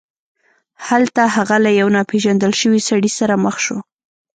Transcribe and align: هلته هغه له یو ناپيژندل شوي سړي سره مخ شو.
هلته 0.87 1.21
هغه 1.35 1.55
له 1.63 1.71
یو 1.79 1.87
ناپيژندل 1.97 2.51
شوي 2.61 2.79
سړي 2.89 3.11
سره 3.19 3.33
مخ 3.45 3.55
شو. 3.65 3.77